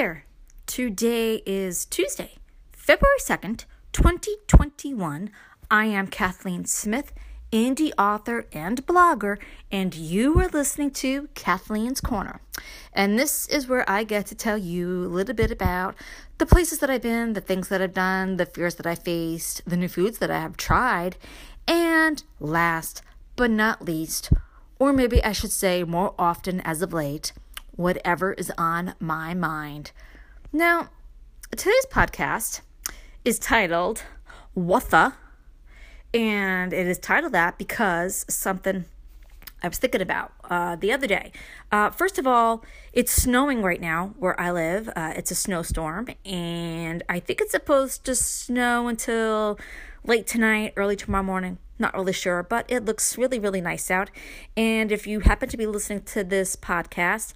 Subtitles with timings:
[0.00, 0.24] there.
[0.64, 2.38] Today is Tuesday,
[2.72, 5.28] February 2nd, 2021.
[5.70, 7.12] I am Kathleen Smith,
[7.52, 9.36] indie author and blogger,
[9.70, 12.40] and you are listening to Kathleen's Corner.
[12.94, 15.96] And this is where I get to tell you a little bit about
[16.38, 19.60] the places that I've been, the things that I've done, the fears that I faced,
[19.66, 21.18] the new foods that I have tried,
[21.68, 23.02] and last
[23.36, 24.32] but not least,
[24.78, 27.34] or maybe I should say more often as of late,
[27.76, 29.92] whatever is on my mind.
[30.52, 30.90] Now,
[31.50, 32.60] today's podcast
[33.24, 34.04] is titled
[34.54, 34.92] What?
[36.12, 38.84] And it is titled that because something
[39.62, 41.32] I was thinking about uh, the other day.
[41.70, 44.88] Uh, first of all, it's snowing right now where I live.
[44.96, 49.58] Uh, it's a snowstorm, and I think it's supposed to snow until
[50.04, 51.58] late tonight, early tomorrow morning.
[51.80, 54.10] Not really sure, but it looks really, really nice out.
[54.56, 57.32] And if you happen to be listening to this podcast,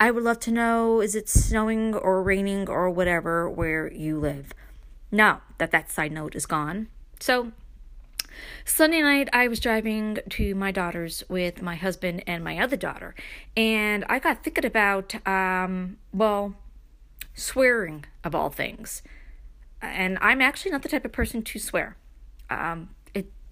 [0.00, 4.52] I would love to know is it snowing or raining or whatever where you live?
[5.12, 6.88] Now that that side note is gone.
[7.20, 7.52] So,
[8.64, 13.14] Sunday night, I was driving to my daughter's with my husband and my other daughter,
[13.56, 16.56] and I got thinking about, um, well,
[17.34, 19.02] swearing of all things.
[19.80, 21.96] And I'm actually not the type of person to swear.
[22.50, 22.88] Um,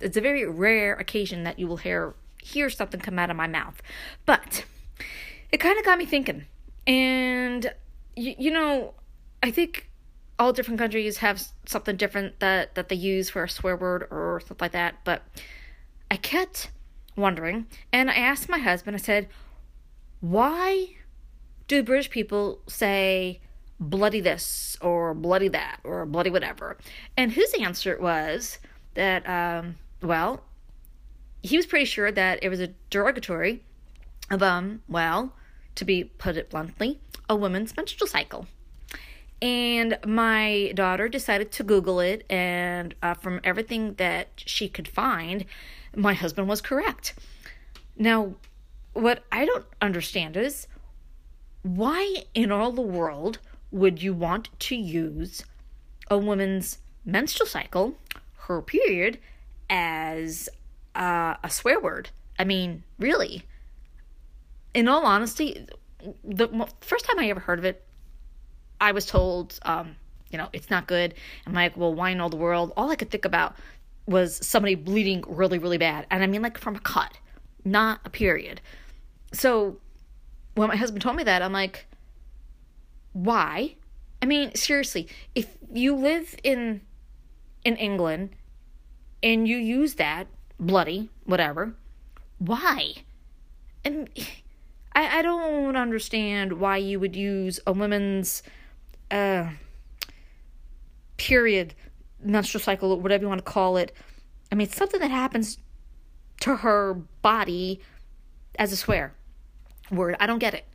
[0.02, 3.46] it's a very rare occasion that you will hear hear something come out of my
[3.46, 3.80] mouth,
[4.26, 4.64] but
[5.52, 6.46] it kind of got me thinking.
[6.86, 7.72] And
[8.16, 8.94] you, you know,
[9.42, 9.88] I think
[10.38, 14.40] all different countries have something different that that they use for a swear word or
[14.40, 14.96] something like that.
[15.04, 15.22] But
[16.10, 16.70] I kept
[17.16, 18.96] wondering, and I asked my husband.
[18.96, 19.28] I said,
[20.20, 20.96] "Why
[21.68, 23.40] do British people say?"
[23.80, 26.76] bloody this or bloody that or bloody whatever.
[27.16, 28.58] And his answer was
[28.94, 30.42] that, um, well,
[31.42, 33.62] he was pretty sure that it was a derogatory
[34.30, 35.34] of, um, well,
[35.74, 38.46] to be put it bluntly, a woman's menstrual cycle.
[39.40, 45.44] And my daughter decided to Google it, and uh, from everything that she could find,
[45.96, 47.14] my husband was correct.
[47.96, 48.34] Now,
[48.92, 50.68] what I don't understand is
[51.62, 53.38] why in all the world
[53.70, 55.44] would you want to use
[56.08, 57.96] a woman's menstrual cycle,
[58.46, 59.18] her period,
[59.72, 60.50] as
[60.94, 62.10] uh, a swear word?
[62.38, 63.42] I mean, really?
[64.74, 65.66] In all honesty,
[66.22, 67.82] the first time I ever heard of it,
[68.80, 69.96] I was told, um,
[70.30, 71.14] you know, it's not good.
[71.46, 72.72] I'm like, well, why in all the world?
[72.76, 73.56] All I could think about
[74.06, 76.06] was somebody bleeding really, really bad.
[76.10, 77.18] And I mean, like from a cut,
[77.64, 78.60] not a period.
[79.32, 79.78] So
[80.54, 81.86] when my husband told me that, I'm like,
[83.14, 83.76] why?
[84.20, 86.82] I mean, seriously, if you live in
[87.64, 88.30] in England
[89.22, 90.26] and you use that
[90.58, 91.74] bloody whatever,
[92.38, 92.94] why?
[93.84, 94.08] And
[94.94, 98.42] I I don't understand why you would use a woman's
[99.10, 99.50] uh,
[101.16, 101.74] period,
[102.22, 103.94] menstrual cycle, whatever you want to call it.
[104.50, 105.58] I mean, it's something that happens
[106.40, 107.80] to her body
[108.58, 109.14] as a swear
[109.90, 110.16] word.
[110.20, 110.66] I don't get it.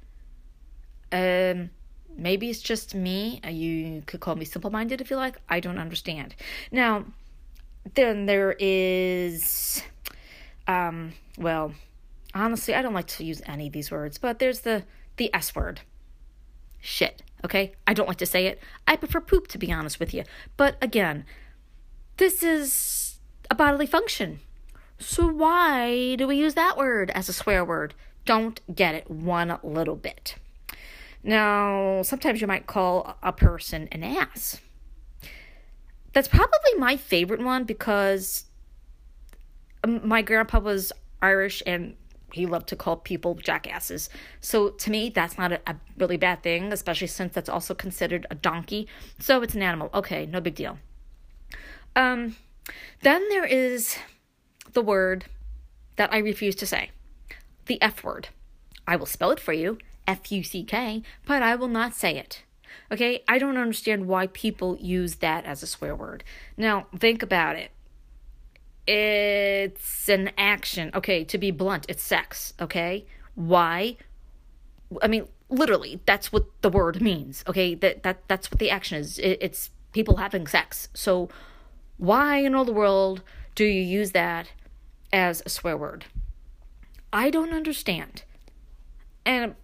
[1.12, 1.70] Um,
[2.16, 3.40] maybe it's just me.
[3.48, 5.38] You could call me simple minded if you like.
[5.50, 6.36] I don't understand.
[6.72, 7.06] Now,
[7.96, 9.82] then there is,
[10.68, 11.74] um, well,
[12.34, 14.84] honestly, I don't like to use any of these words, but there's the
[15.18, 15.82] the S word.
[16.80, 17.24] Shit.
[17.44, 17.74] Okay?
[17.86, 18.62] I don't like to say it.
[18.88, 20.24] I prefer poop, to be honest with you.
[20.56, 21.26] But again,
[22.18, 24.40] this is a bodily function.
[25.00, 27.94] So why do we use that word as a swear word?
[28.26, 30.36] Don't get it one little bit.
[31.24, 34.62] Now, sometimes you might call a person an ass.
[36.18, 38.46] That's probably my favorite one because
[39.86, 40.92] my grandpa was
[41.22, 41.96] Irish and
[42.34, 44.10] he loved to call people jackasses.
[44.42, 48.26] So to me, that's not a, a, really bad thing, especially since that's also considered
[48.32, 48.88] a donkey.
[49.20, 49.92] So it's an animal.
[49.94, 50.80] Okay, no big deal.
[51.96, 52.36] Um,
[53.04, 54.00] then there is
[54.74, 55.26] the word
[55.98, 56.90] that I refuse to say,
[57.68, 58.30] the F word.
[58.88, 59.78] I will spell it for you,
[60.08, 62.42] F U C K, but I will not say it.
[62.92, 66.24] Okay, I don't understand why people use that as a swear word.
[66.58, 67.72] Now, think about it
[68.88, 70.92] it's an action.
[70.96, 72.54] Okay, to be blunt, it's sex.
[72.60, 73.98] Okay, why?
[75.02, 77.44] I mean, literally, that's what the word means.
[77.48, 79.20] Okay, that that that's what the action is.
[79.20, 80.88] It, it's people having sex.
[80.94, 81.28] So,
[81.98, 83.22] why in all the world
[83.56, 84.52] do you use that
[85.12, 86.06] as a swear word?
[87.12, 88.24] I don't understand.
[89.26, 89.56] And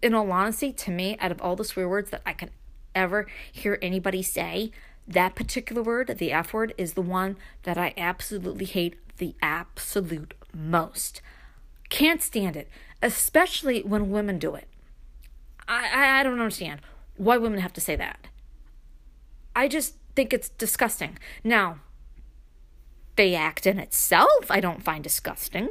[0.00, 2.50] in all honesty, to me, out of all the swear words that I can
[2.98, 4.72] ever hear anybody say,
[5.06, 10.34] that particular word, the F word, is the one that I absolutely hate the absolute
[10.52, 11.22] most.
[11.88, 12.68] Can't stand it,
[13.02, 14.68] especially when women do it.
[15.66, 16.80] I, I, don't understand.
[17.16, 18.28] why women have to say that.
[19.54, 21.18] I just think it's disgusting.
[21.44, 21.80] Now,
[23.16, 25.70] the act in itself, I don't find disgusting.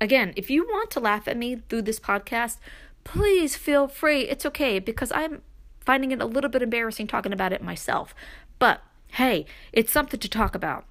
[0.00, 2.58] Again, if you want to laugh at me through this podcast,
[3.04, 4.22] please feel free.
[4.22, 5.42] It's okay because I'm
[5.84, 8.14] finding it a little bit embarrassing talking about it myself.
[8.58, 8.82] But
[9.12, 10.84] hey, it's something to talk about.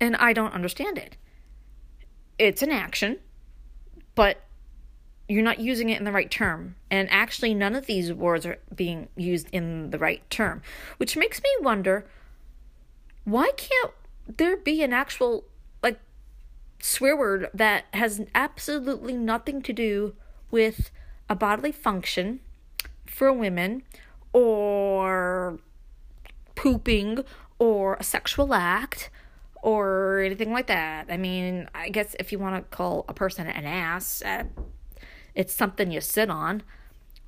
[0.00, 1.16] And I don't understand it.
[2.38, 3.18] It's an action,
[4.14, 4.42] but
[5.28, 6.76] you're not using it in the right term.
[6.90, 10.62] And actually, none of these words are being used in the right term,
[10.96, 12.06] which makes me wonder
[13.24, 13.92] why can't
[14.26, 15.44] there be an actual,
[15.82, 15.98] like,
[16.80, 20.14] swear word that has absolutely nothing to do
[20.50, 20.90] with
[21.28, 22.40] a bodily function
[23.06, 23.82] for women
[24.34, 25.58] or
[26.56, 27.24] pooping
[27.58, 29.08] or a sexual act
[29.62, 31.06] or anything like that.
[31.08, 34.44] I mean, I guess if you want to call a person an ass, uh,
[35.34, 36.62] it's something you sit on.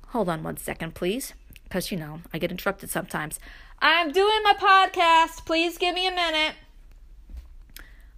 [0.09, 1.33] Hold on one second, please,
[1.63, 3.39] because you know, I get interrupted sometimes.
[3.79, 5.45] I'm doing my podcast.
[5.45, 6.55] Please give me a minute.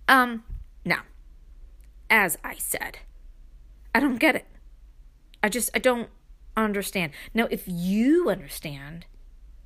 [0.08, 0.44] Um,
[0.84, 1.02] now,
[2.10, 3.00] as I said,
[3.94, 4.46] I don't get it.
[5.44, 6.10] I just, I don't
[6.64, 7.12] understand.
[7.34, 9.06] Now, if you understand,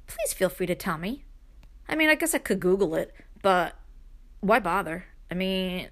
[0.07, 1.25] please feel free to tell me.
[1.87, 3.75] I mean, I guess I could Google it, but
[4.39, 5.05] why bother?
[5.29, 5.89] I mean,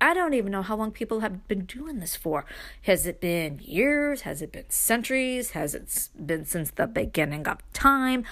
[0.00, 2.44] I don't even know how long people have been doing this for.
[2.82, 4.22] Has it been years?
[4.22, 5.52] Has it been centuries?
[5.52, 8.24] Has it been since the beginning of time?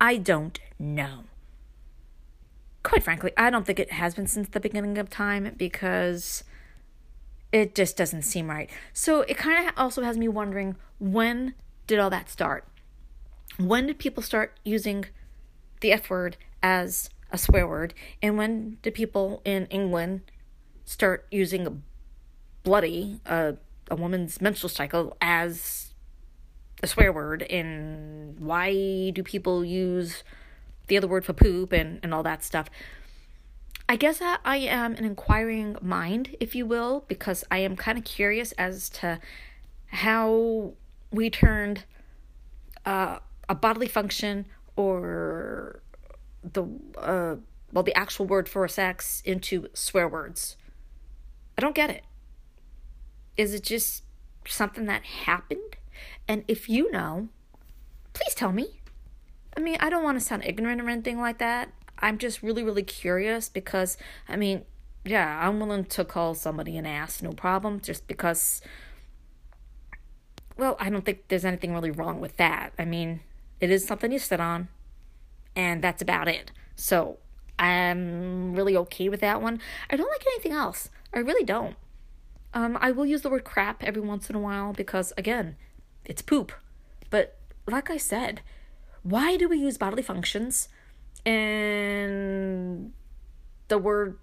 [0.00, 1.24] I don't know.
[2.82, 6.42] Quite frankly, I don't think it has been since the beginning of time because
[7.52, 8.70] it just doesn't seem right.
[8.92, 11.54] So it kind of also has me wondering when
[11.86, 12.66] did all that start?
[13.58, 15.04] When did people start using
[15.80, 17.92] the F word as a swear word?
[18.22, 20.22] And when did people in England
[20.84, 21.82] start using
[22.62, 23.52] bloody, uh,
[23.90, 25.92] a woman's menstrual cycle, as
[26.82, 27.42] a swear word?
[27.42, 30.24] And why do people use
[30.86, 32.70] the other word for poop and, and all that stuff?
[33.92, 37.98] I guess I, I am an inquiring mind, if you will, because I am kind
[37.98, 39.20] of curious as to
[39.88, 40.72] how
[41.10, 41.84] we turned
[42.86, 43.18] uh,
[43.50, 44.46] a bodily function
[44.76, 45.82] or
[46.42, 46.62] the
[46.96, 47.36] uh,
[47.70, 50.56] well the actual word for sex into swear words
[51.58, 52.02] I don't get it.
[53.36, 54.04] Is it just
[54.46, 55.76] something that happened?
[56.26, 57.28] And if you know,
[58.14, 58.80] please tell me.
[59.54, 61.68] I mean, I don't want to sound ignorant or anything like that.
[62.02, 63.96] I'm just really, really curious because,
[64.28, 64.64] I mean,
[65.04, 68.60] yeah, I'm willing to call somebody an ass, no problem, just because,
[70.56, 72.72] well, I don't think there's anything really wrong with that.
[72.78, 73.20] I mean,
[73.60, 74.68] it is something you sit on,
[75.56, 76.50] and that's about it.
[76.76, 77.18] So,
[77.58, 79.60] I'm really okay with that one.
[79.88, 80.90] I don't like anything else.
[81.14, 81.76] I really don't.
[82.54, 85.56] Um, I will use the word crap every once in a while because, again,
[86.04, 86.52] it's poop.
[87.08, 88.40] But like I said,
[89.02, 90.68] why do we use bodily functions
[91.24, 92.92] and
[93.68, 94.18] the word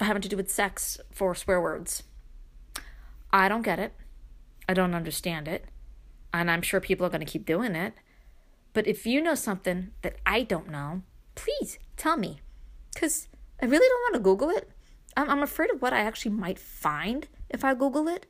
[0.00, 2.02] having to do with sex for swear words?
[3.32, 3.92] I don't get it.
[4.68, 5.66] I don't understand it.
[6.34, 7.94] And I'm sure people are going to keep doing it.
[8.72, 11.02] But if you know something that I don't know,
[11.34, 12.40] please tell me.
[12.92, 13.28] Because
[13.60, 14.70] I really don't want to Google it.
[15.16, 18.26] I'm, I'm afraid of what I actually might find if I Google it.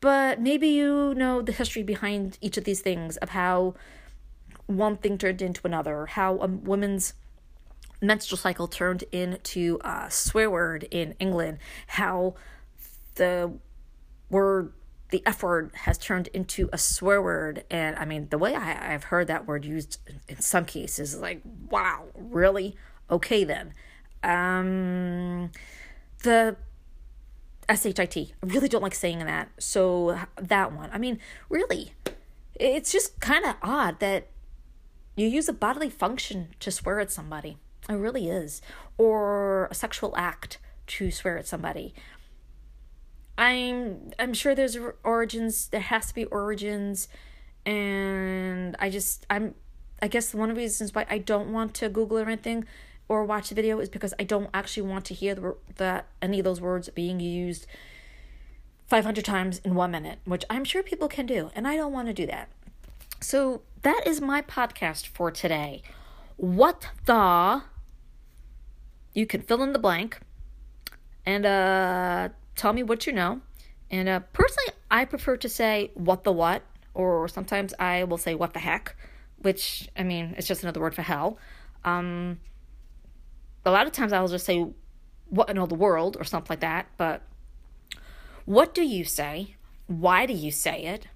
[0.00, 3.74] But maybe you know the history behind each of these things of how
[4.66, 7.14] one thing turned into another, how a woman's
[8.00, 12.34] menstrual cycle turned into a swear word in England, how
[13.16, 13.52] the
[14.28, 14.72] word
[15.10, 17.64] the F word has turned into a swear word.
[17.70, 21.20] And I mean, the way I, I've heard that word used in some cases is
[21.20, 22.76] like, wow, really?
[23.10, 23.74] Okay, then.
[24.22, 25.50] Um,
[26.22, 26.56] the
[27.68, 28.16] SHIT.
[28.16, 29.50] I really don't like saying that.
[29.58, 30.90] So that one.
[30.92, 31.92] I mean, really,
[32.54, 34.28] it's just kind of odd that
[35.16, 37.58] you use a bodily function to swear at somebody.
[37.90, 38.62] It really is.
[38.98, 41.94] Or a sexual act to swear at somebody.
[43.36, 45.68] I'm I'm sure there's origins.
[45.68, 47.08] There has to be origins,
[47.64, 49.54] and I just I'm
[50.02, 52.66] I guess one of the reasons why I don't want to Google or anything
[53.08, 56.44] or watch the video is because I don't actually want to hear that any of
[56.44, 57.66] those words being used
[58.86, 62.06] 500 times in one minute, which I'm sure people can do, and I don't want
[62.06, 62.50] to do that.
[63.20, 65.82] So that is my podcast for today.
[66.36, 67.62] What the?
[69.12, 70.20] You can fill in the blank
[71.26, 73.40] and uh, tell me what you know.
[73.90, 76.62] And uh, personally, I prefer to say what the what,
[76.94, 78.96] or sometimes I will say what the heck,
[79.38, 81.38] which I mean, it's just another word for hell.
[81.84, 82.38] Um,
[83.64, 84.66] a lot of times I'll just say,
[85.28, 86.86] What in all the world, or something like that.
[86.96, 87.22] But
[88.44, 89.56] what do you say?
[89.86, 91.08] Why do you say it?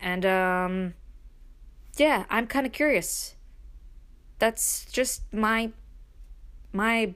[0.00, 0.94] And um,
[1.96, 3.34] yeah, I'm kind of curious.
[4.38, 5.72] That's just my
[6.72, 7.14] my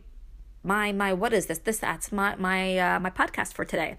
[0.62, 1.58] my my what is this?
[1.58, 3.96] This that's my my uh, my podcast for today.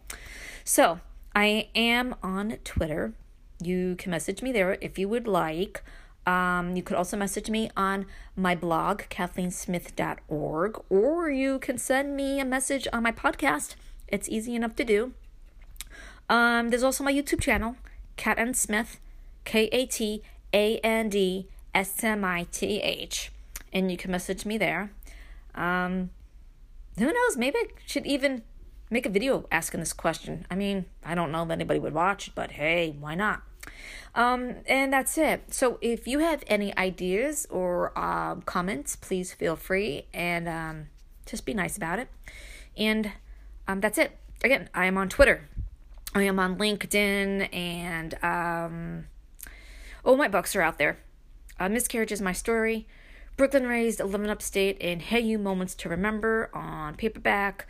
[0.64, 1.00] So
[1.36, 3.14] I am on Twitter.
[3.62, 5.84] You can message me there if you would like.
[6.26, 8.06] Um, you could also message me on
[8.36, 13.76] my blog, kathleensmith.org, or you can send me a message on my podcast.
[14.08, 15.14] It's easy enough to do.
[16.30, 17.76] Um, there's also my YouTube channel,
[18.16, 19.00] Kat and Smith,
[19.44, 23.32] K A T A N D S M I T H,
[23.74, 24.92] and you can message me there.
[25.56, 26.10] Um,
[26.98, 27.38] who knows?
[27.38, 28.44] Maybe I should even
[28.90, 30.46] make a video asking this question.
[30.52, 33.42] I mean, I don't know if anybody would watch, but hey, why not?
[34.16, 35.54] Um, and that's it.
[35.54, 40.88] So if you have any ideas or uh, comments, please feel free and um,
[41.26, 42.10] just be nice about it.
[42.78, 43.12] And
[43.68, 44.18] um, that's it.
[44.44, 45.50] Again, I am on Twitter.
[46.16, 49.06] I am on LinkedIn, and um,
[50.06, 51.00] all my books are out there.
[51.60, 52.88] Uh, Miscarriage is my story.
[53.36, 57.66] Brooklyn Raised, 11 Upstate, and Hey You Moments to Remember on paperback,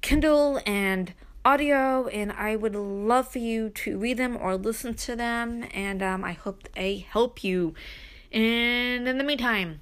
[0.00, 2.08] Kindle, and audio.
[2.08, 5.64] And I would love for you to read them or listen to them.
[5.72, 7.74] And um, I hope they help you.
[8.32, 9.80] And in the meantime,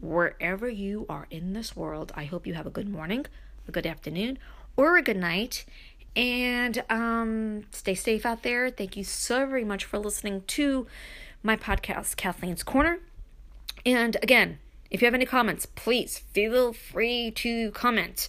[0.00, 3.26] wherever you are in this world, I hope you have a good morning,
[3.68, 4.38] a good afternoon,
[4.74, 5.66] or a good night.
[6.16, 8.70] And um, stay safe out there.
[8.70, 10.86] Thank you so very much for listening to
[11.42, 13.00] my podcast, Kathleen's Corner.
[13.84, 14.58] And again,
[14.90, 18.28] if you have any comments, please feel free to comment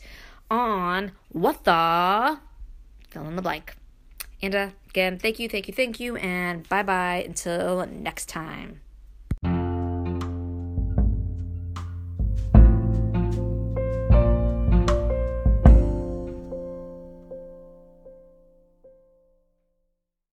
[0.49, 2.39] on what the
[3.09, 3.75] fill in the blank.
[4.41, 8.81] And uh, again, thank you, thank you, thank you, and bye bye until next time.